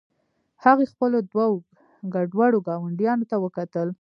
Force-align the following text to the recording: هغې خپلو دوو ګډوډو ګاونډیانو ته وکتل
هغې 0.65 0.85
خپلو 0.93 1.17
دوو 1.31 1.51
ګډوډو 2.13 2.59
ګاونډیانو 2.67 3.25
ته 3.31 3.35
وکتل 3.43 3.87